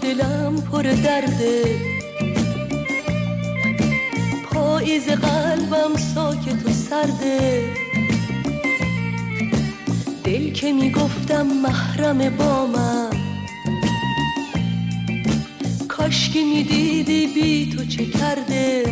[0.00, 1.64] دلم پر درده.
[4.50, 7.64] پاییز قلبم ساکت و سرده.
[10.24, 13.10] دل که می‌گفتم محرم با من.
[15.88, 18.84] کاشکی می‌دیدی بی تو چه کرده.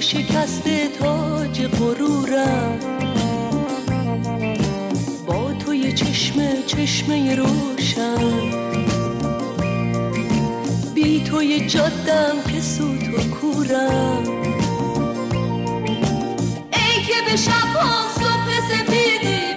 [0.00, 2.78] شکست تاج غرورم.
[5.26, 8.50] با توی چشم چشمه روشن.
[10.94, 14.22] بی توی جادم که سوت و کورم.
[16.72, 17.74] ای که به شب
[18.14, 19.47] صبح سپیدی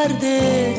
[0.00, 0.69] ساکت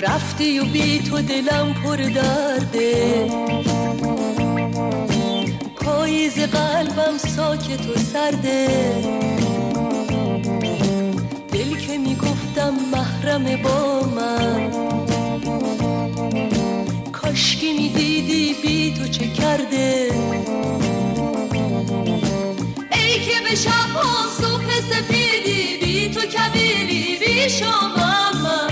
[0.00, 3.30] رفتی و بی تو دلم پر درده
[5.76, 8.68] پاییز قلبم ساکت و سرده
[11.52, 15.01] دل که می‌گفتم محرم با من.
[17.62, 20.10] کاشکی می‌دیدی بی تو چه کرده؟
[22.92, 24.02] ای که به شب
[24.40, 28.68] صبح سپیدی بی تو کبیری بی شما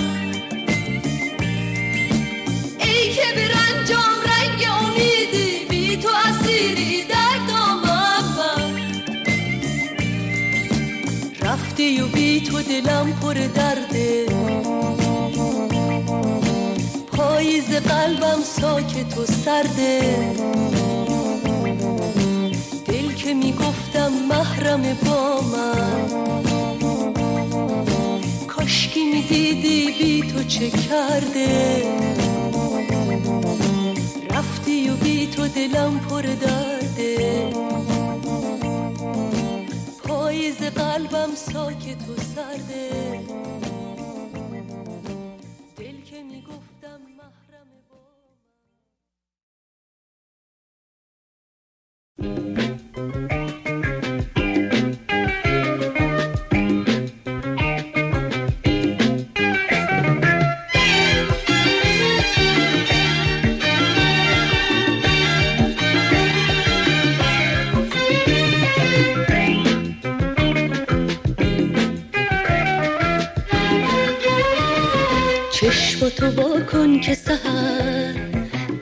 [2.79, 8.75] ای که به رنجام رنگ امیدی بی تو اسیری در دامم
[11.43, 14.27] رفتی و بی تو دلم پر درده.
[17.41, 20.01] پاییز قلبم ساکت و سرده.
[22.87, 26.09] دل که می‌گفتم محرم با من.
[28.47, 31.83] کاشکی می‌دیدی بی تو چه کرده.
[34.31, 37.53] رفتی و بی تو دلم پر درده.
[40.05, 43.21] پاییز قلبم ساکت و سرده.
[45.77, 46.80] دل که می‌گفتم
[76.01, 78.15] با تو با کن که سهر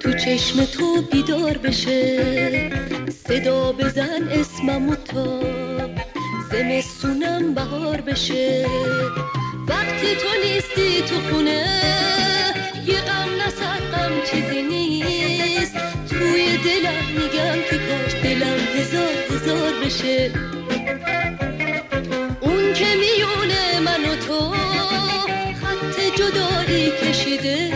[0.00, 2.87] تو چشم تو بیدار بشه.
[3.28, 5.40] صدا بزن اسمم و تا
[6.52, 8.66] زمستونم بهار بشه.
[9.68, 11.64] وقتی تو نیستی تو خونه.
[12.86, 15.74] یه غم نسقم چیزی نیست.
[16.10, 20.30] توی دلم میگم که کاش دلم هزار هزار بشه.
[22.40, 24.50] اون که میونه من و تو
[25.60, 27.70] خط جدایی کشیده.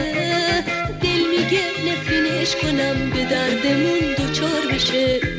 [1.03, 5.32] دل میگه نفرینش کنم به دردمون دوچار بشه.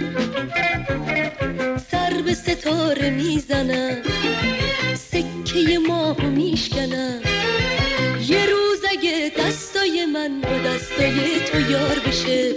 [2.53, 3.97] ستاره می‌زنم.
[4.95, 7.21] سکه ماه میشکنم.
[8.27, 12.53] یه روز اگه دستای من با دستای تو یار بشه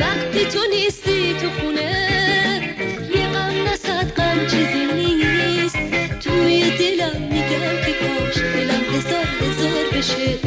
[0.00, 1.90] وقتی تو نیستی تو خونه
[3.16, 5.78] یه غم نصد غم چیزی نیست.
[6.20, 10.38] توی دلم میگم که کاش دلم هزار هزار بشه.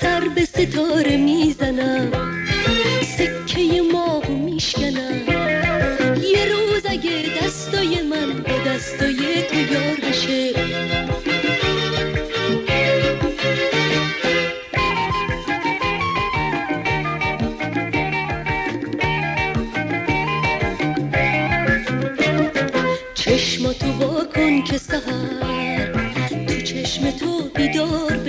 [0.00, 1.61] سر به ستاره میزه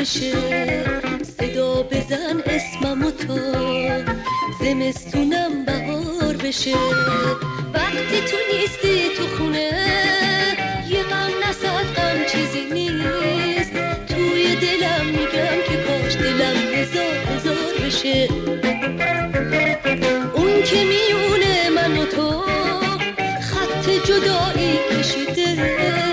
[0.04, 0.32] بشه
[1.40, 3.40] صدا بزن اسمم و تو
[4.60, 6.76] زمستونم بهار بشه.
[7.74, 9.70] وقتی تو نیستی تو خونه
[10.90, 13.72] یه غم نساد غم چیزی نیست.
[14.08, 18.28] توی دلم میگم که کاش دلم هزار هزار بشه.
[20.34, 22.42] اون که میونه من و تو
[23.42, 26.13] خط جدایی کشیده.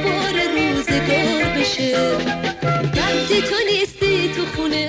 [3.31, 4.87] که تو نیستی تو خونه.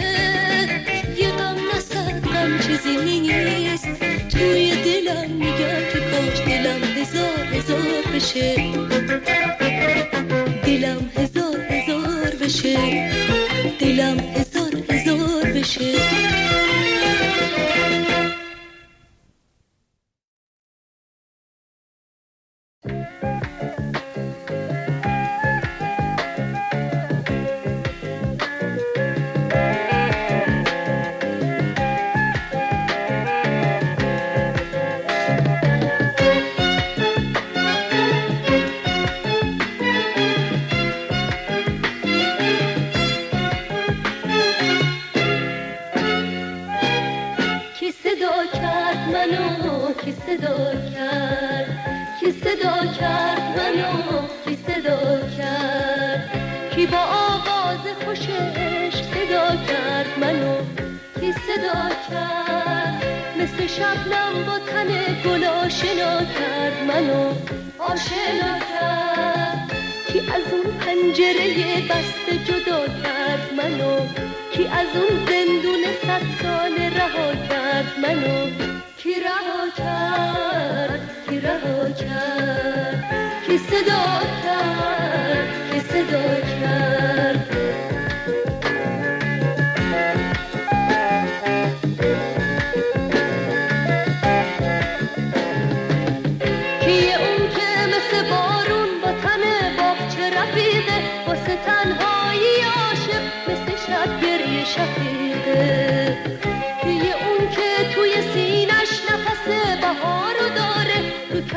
[1.16, 3.88] یه غم نسر غم چیزی نیست.
[4.30, 8.56] توی دلم میگم که کاش دلم هزار هزار بشه.
[10.66, 13.21] دلم هزار هزار بشه.
[63.82, 64.88] شبنم با تن
[65.24, 67.34] گل آشنا کرد منو.
[67.78, 69.72] آشنا کرد
[70.12, 74.06] کی از اون پنجره بسته جدا کرد منو.
[74.52, 78.50] کی از اون زندون صد سال رها کرد منو.
[78.96, 83.04] کی رها کرد کی رها کرد.
[83.46, 84.04] کی صدا
[84.44, 84.51] کرد.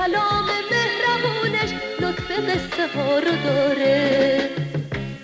[0.06, 1.70] کلام مهربونش
[2.00, 4.50] لطف قصه ها رو داره.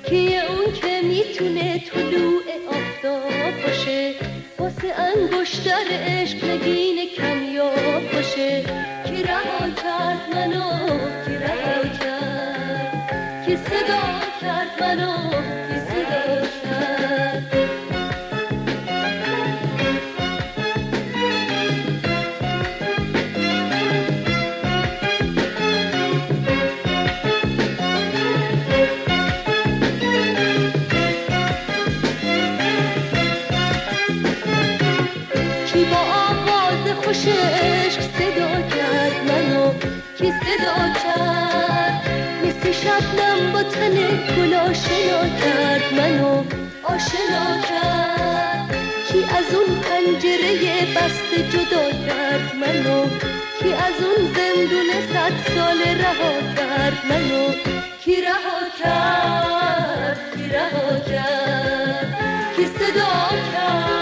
[0.06, 4.14] کیه اون که می‌تونه طلوع آفتاب باشه؟
[4.60, 8.64] واسه انگشتر عشق نگین کمیاب باشه.
[9.06, 10.70] کی رها کرد منو؟
[11.26, 14.02] کی رها کرد؟ کی صدا
[14.42, 15.31] کرد منو؟
[44.40, 46.44] آشنا کرد منو
[46.84, 48.76] آشنا کرد.
[49.08, 53.06] کی از اون پنجره بسته جدا کرد منو
[53.60, 57.54] کی از اون زندون صد سال رها کرد منو.
[58.04, 62.18] کی رها کرد کی رها کرد
[62.56, 64.01] کی صدا کرد.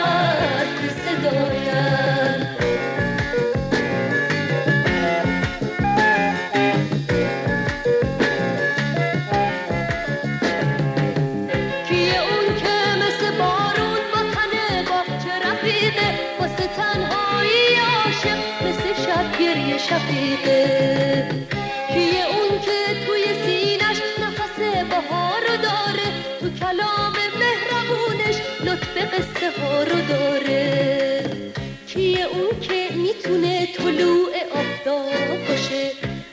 [32.31, 35.91] اون که می‌تونه طلوع آفتاب باشه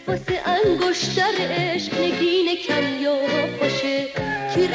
[0.08, 4.04] واسه انگشتر عشق نگین کمیاب باشه.
[4.54, 4.66] کی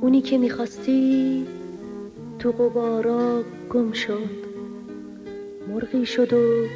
[0.00, 1.46] اونی که می‌خواستی
[2.38, 4.46] تو قبارا گم شد.
[5.68, 6.66] مرغی شد و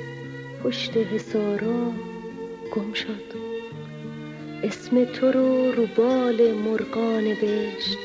[0.65, 1.93] پشت حسارا
[2.75, 3.41] گم شد.
[4.63, 7.99] اسم تو رو رو بال مرغان نوشت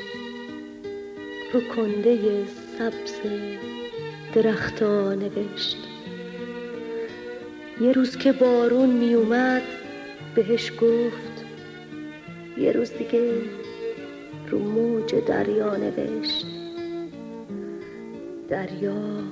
[1.53, 2.45] رو کنده
[2.77, 3.15] سبز
[4.33, 5.77] درختا نوشت
[7.81, 9.61] یه روز که بارون میومد
[10.35, 11.45] بهش گفت
[12.57, 13.31] یه روز دیگه
[14.55, 16.45] رو موج دریا نوشت.
[18.49, 19.23] دریا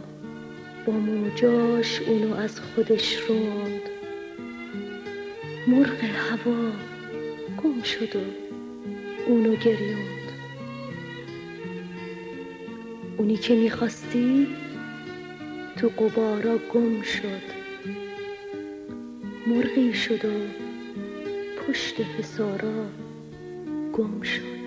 [0.86, 3.82] با موجاش اونو از خودش روند
[5.68, 6.72] مرغ هوا
[7.64, 8.20] گم شد و
[9.28, 10.32] اونو گریوند
[13.18, 14.48] اونی که می‌خواستی
[15.78, 17.54] تو قبارا گم شد.
[19.48, 20.32] مرغی شد و
[21.68, 22.86] پشت حسارا
[23.94, 24.63] گم شد.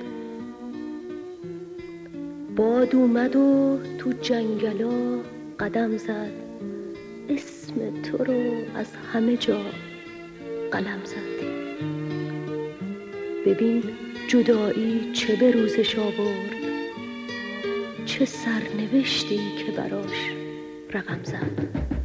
[2.56, 5.18] باد اومد و تو جنگلا
[5.60, 6.30] قدم زد.
[7.28, 9.60] اسم تو رو از همه جا
[10.72, 11.46] قلم زد.
[13.46, 13.82] ببین
[14.28, 16.56] جدایی چه به روزش آورد.
[18.04, 20.30] چه سرنوشتی که براش
[20.92, 21.95] رقم زد.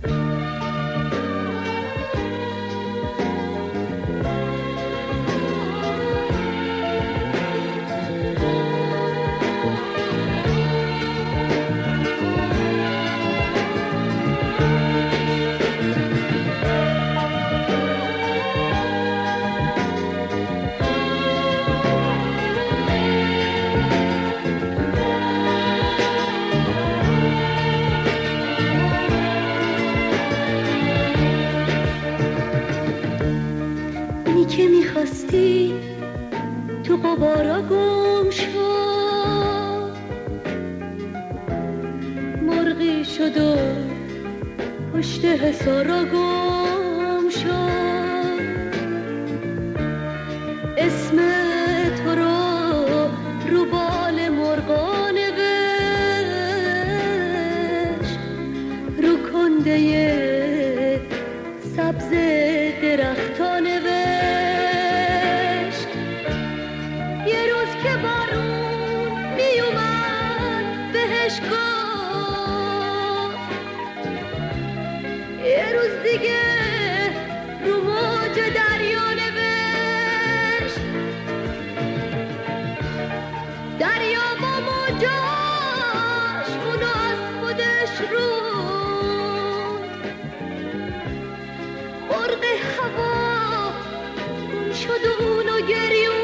[94.92, 96.16] شد اون و گریون.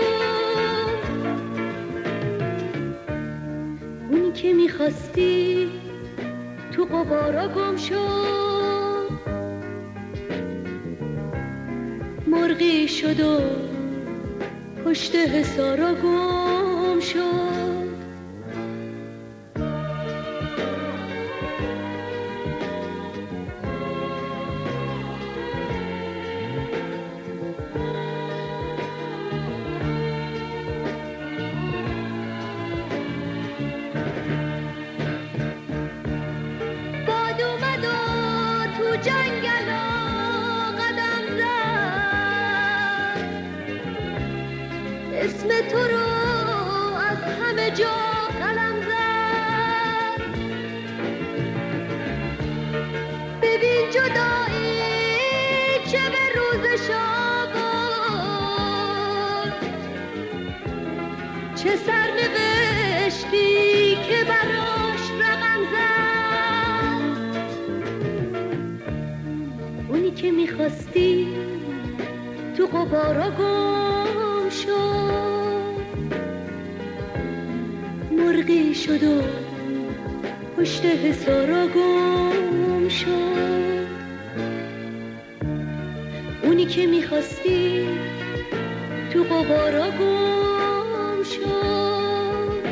[4.11, 5.71] اونی که می‌خواستی
[6.71, 9.09] تو قبارا گم شد
[12.27, 13.41] مرغی شد و
[14.85, 17.56] پشت حسارا گم شد.
[86.57, 87.87] اونی که می‌خواستی
[89.13, 92.63] تو قبارا گم شد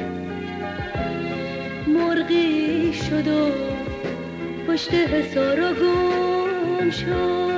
[1.88, 3.52] مرغی شد و
[4.68, 7.55] پشت حسارا گم شد.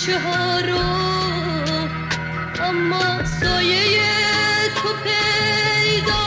[0.00, 0.80] کوچه ها رو.
[2.64, 4.02] اما سایه
[4.74, 6.24] تو پیدا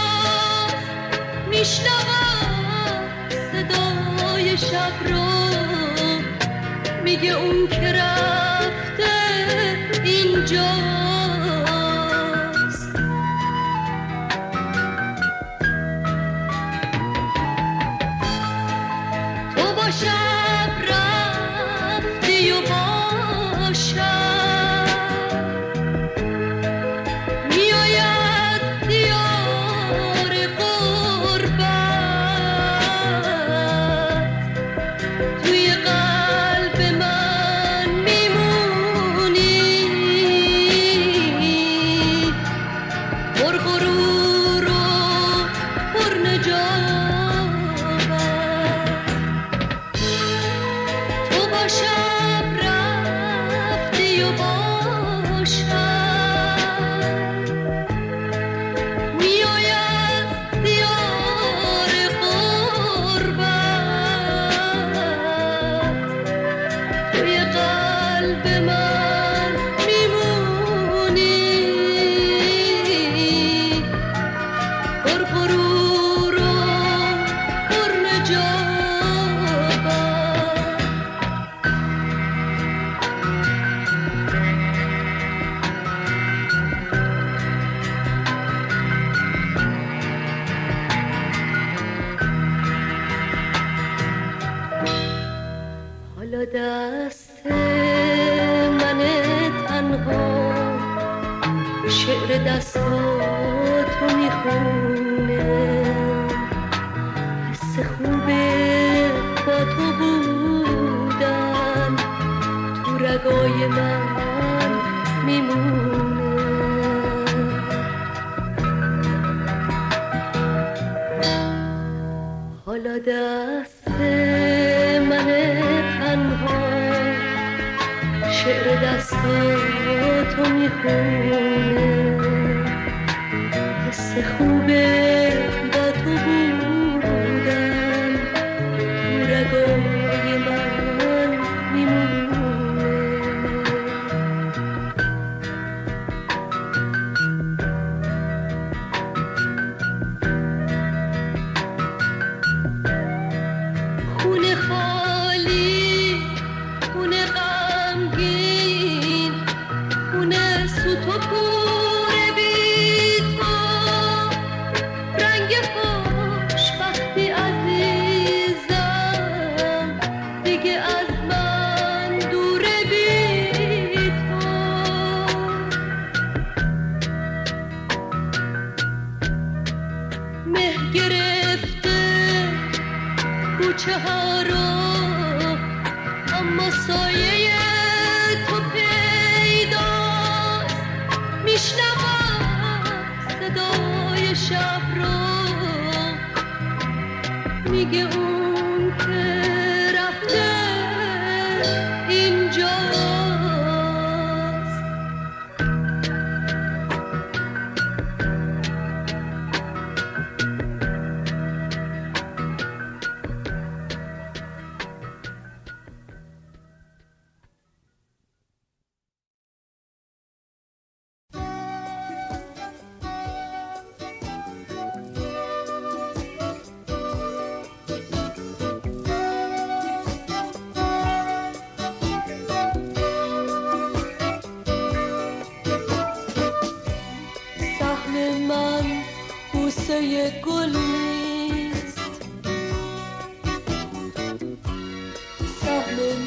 [1.50, 3.10] میشنوم
[3.52, 5.26] صدای شب رو.
[7.04, 9.14] میگه اون که رفته
[10.04, 11.03] اینجا.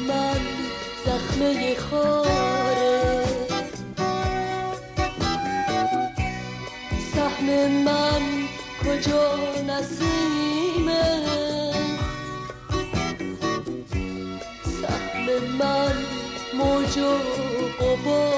[0.07, 0.41] من
[1.05, 3.25] زخمه خاره.
[7.13, 8.23] سهم من
[8.81, 9.35] کجا
[9.67, 11.05] نسیمه؟
[14.81, 15.25] سهم
[15.59, 15.95] من
[16.53, 18.36] موج و قبار.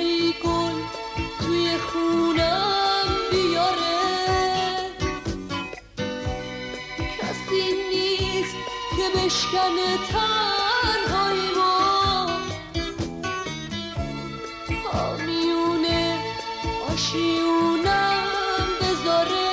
[0.00, 0.78] ای گل
[1.40, 4.00] توی خونم بیاره.
[7.18, 8.56] کسی نیست
[8.96, 12.26] که بشکنه تنهای ما.
[14.92, 16.18] آمیونه
[16.92, 19.50] آشیونم بذاره.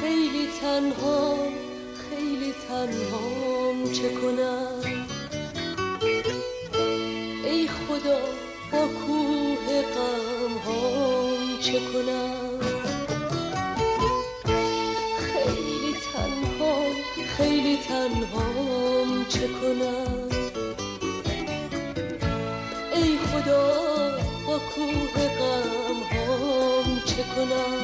[0.00, 1.36] خیلی تنها
[2.10, 4.63] خیلی تنهام چه کنم؟
[19.48, 20.28] کنم.
[22.94, 23.64] ای خدا
[24.46, 27.83] با کوه غم هم چه کنم؟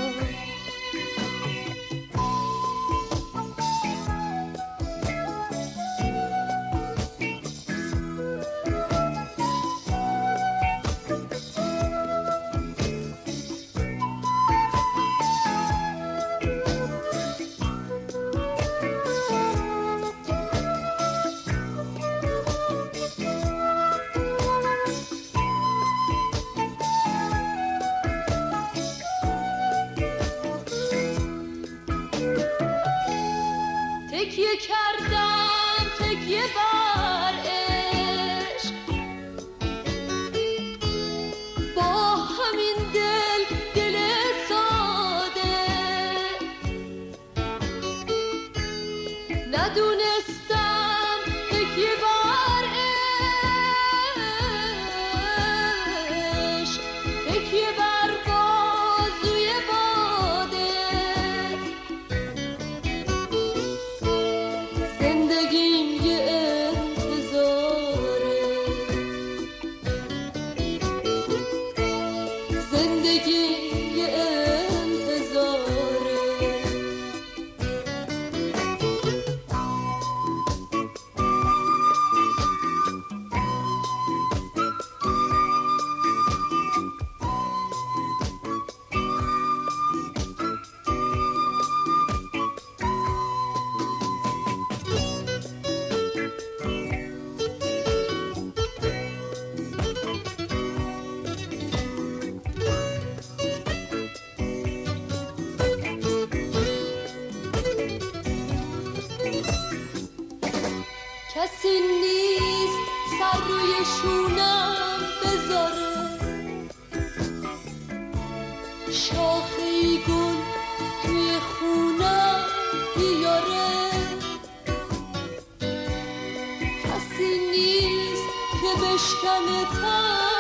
[129.01, 130.40] کشتن تن.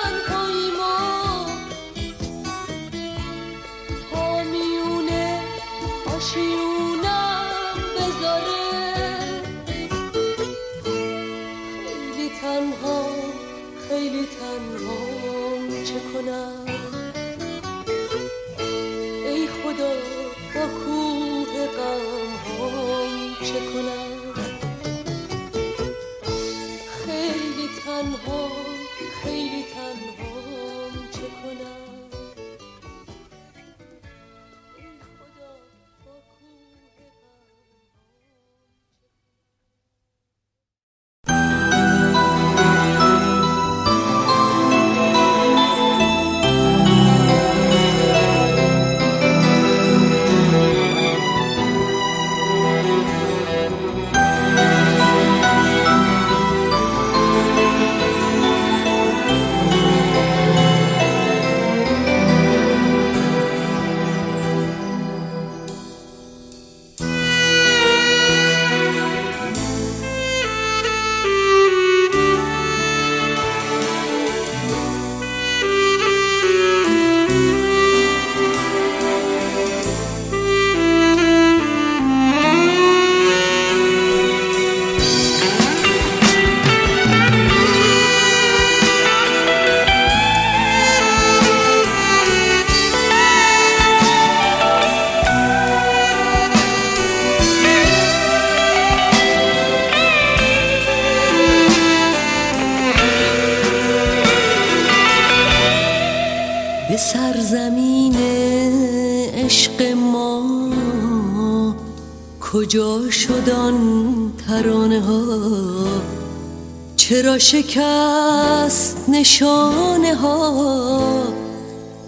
[117.20, 121.22] چرا شکست نشانه ها.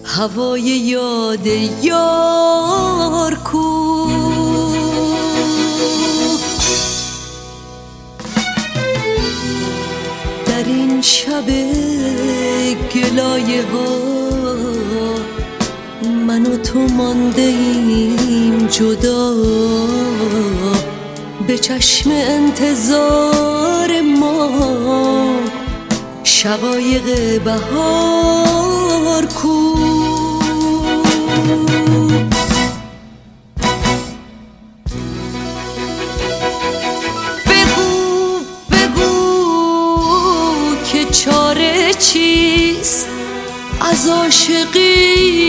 [0.04, 1.46] هوای یاد
[1.82, 4.06] یار کو.
[10.46, 11.46] در این شب
[12.94, 13.88] گلایه ها
[16.26, 19.34] من و تو مانده ایم جدا.
[21.46, 25.36] به چشم انتظار ما
[26.24, 29.74] شقایق بهار کو.
[37.46, 38.40] بگو
[38.70, 39.10] بگو
[40.92, 43.08] که چاره چیست؟
[43.80, 45.41] از عاشقی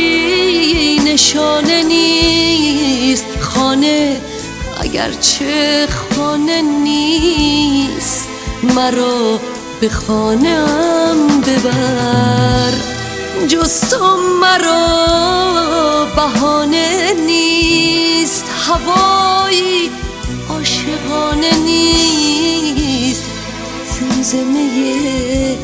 [4.94, 8.28] اگرچه خانه نیست
[8.76, 9.40] مرا
[9.82, 12.74] به خانم ببر.
[13.48, 19.92] جز تو مرا بهانه نیست هوایی
[20.50, 23.24] عاشقانه نیست.
[23.86, 25.58] زمزمه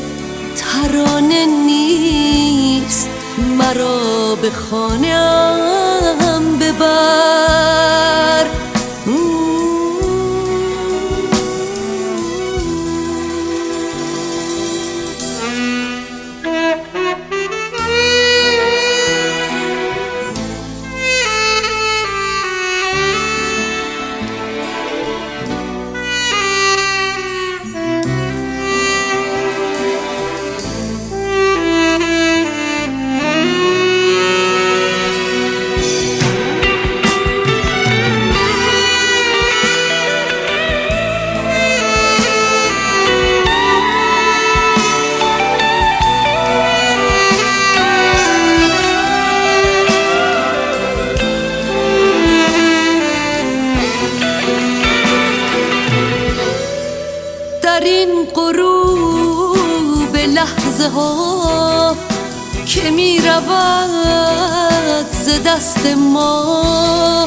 [0.56, 3.08] ترانه نیست
[3.58, 8.59] مرا به خانم ببر.
[60.94, 61.96] ها
[62.66, 63.90] که می رود
[65.24, 67.24] ز دست ما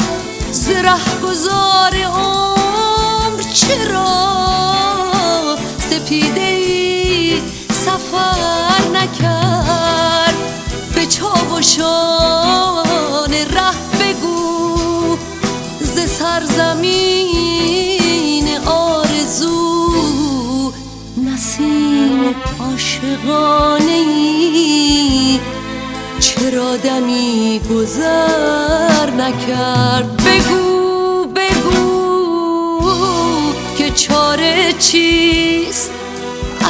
[0.52, 0.70] ز
[1.24, 4.34] گذار عمر چرا
[5.90, 7.42] سپیده ای
[7.72, 10.34] سفر نکرد؟
[10.96, 12.44] به چاوشان
[13.34, 15.18] ره بگو
[15.82, 17.33] ز سرزمین
[23.04, 24.04] عاشقانه
[26.20, 32.82] چرا دمی گذر نکرد؟ بگو بگو
[33.78, 35.92] که چاره چیست؟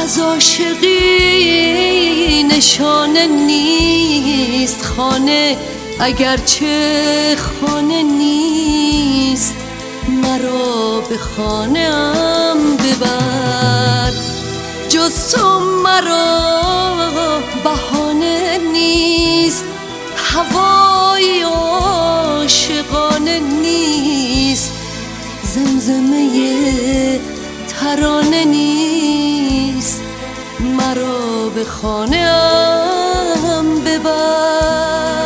[0.02, 0.92] از عاشقی
[2.42, 4.84] نشانه نیست.
[4.84, 5.56] خانه
[6.00, 9.54] اگرچه خانه نیست
[10.08, 14.33] مرا به خانه ام ببر.
[14.94, 17.10] جز تو مرا
[17.64, 19.64] بهانه نیست.
[20.16, 24.72] هوای عاشقانه نیست.
[25.42, 27.20] زمزمه
[27.68, 30.00] ترانه نیست.
[30.60, 32.24] مرا به خانه
[33.86, 35.23] ببر.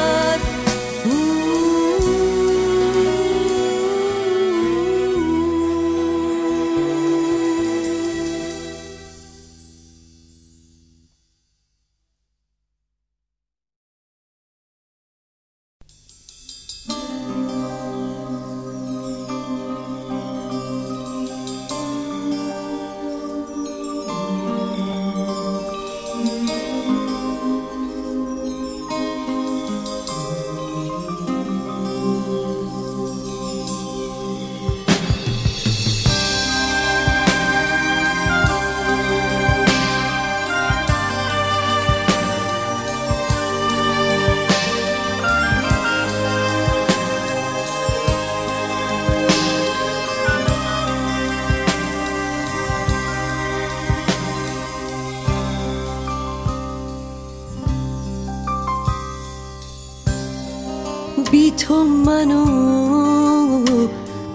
[62.19, 62.45] منو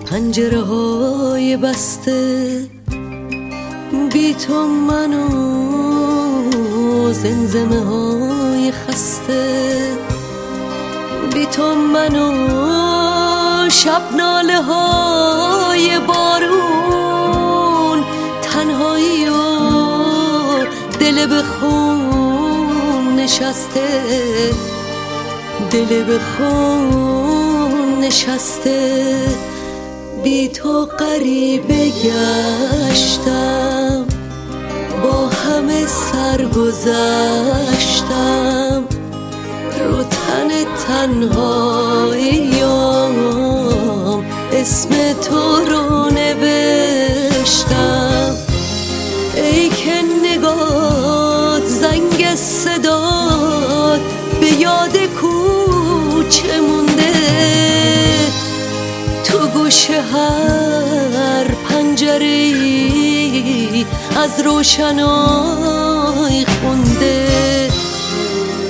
[0.06, 2.62] پنجره های بسته
[4.14, 5.30] بی تو منو
[7.14, 9.98] زمزمه های خسته
[11.34, 12.32] بی تو منو
[13.70, 18.04] شب ناله های بارون
[18.42, 19.34] تنهایی و
[21.00, 23.90] دل به خون نشسته
[25.72, 27.53] دل به خون
[28.04, 29.16] نشسته
[30.24, 33.26] بی تو غریبه گشتم.
[35.04, 36.84] با همه سرگذشتم
[39.80, 40.50] رو تن
[40.88, 42.54] تنهاییم
[44.54, 44.90] اسم
[45.22, 47.26] تو رو نوشتم.
[49.36, 54.02] ای که نگات زنگ صدات
[54.42, 56.62] به یاد کوچه
[59.88, 63.06] چه هر پنجری
[64.24, 67.28] از روشنای خونده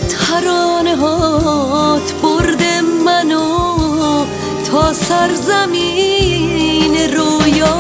[0.09, 4.25] ترانه هات برده منو
[4.71, 7.77] تا سرزمین رویا.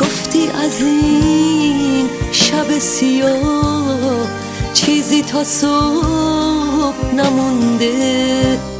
[0.00, 4.26] گفتی از این شب سیاه
[4.74, 8.75] چیزی تا صبح نمونده.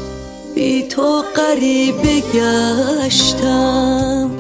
[0.83, 4.31] تو قریبه گشتم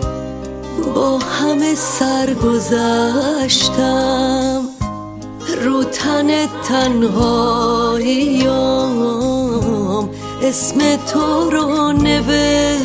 [0.95, 3.97] با همه سر گذشتم.
[5.63, 8.47] رو تن تنهاییم
[10.43, 12.77] اسم تو رو نوشتم.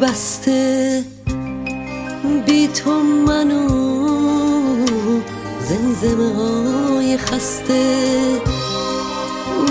[0.00, 1.04] بسته
[2.46, 3.68] بی تو منو
[5.68, 8.40] زمزمه های خسته.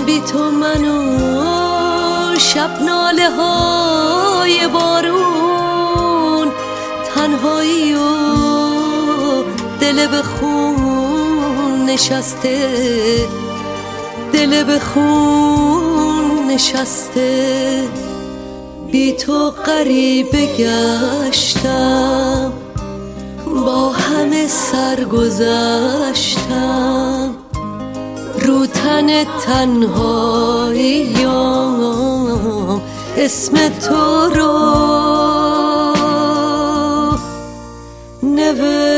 [0.06, 6.48] بی تو منو شب ناله های بارون.
[7.14, 7.98] تنهایی و
[9.80, 13.28] دل به خون نشسته.
[14.32, 18.07] دل به خون نشسته.
[18.92, 22.52] بی تو قریب گشتم
[23.46, 25.74] با همه سرگذشتم
[28.40, 31.08] رو تن تنهاییم
[33.16, 34.78] اسم تو رو
[38.22, 38.97] نوشتم.